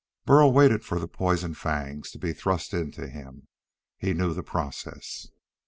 [0.25, 3.47] Burl waited for the poison fangs to be thrust into him.
[3.99, 5.27] He knew the process.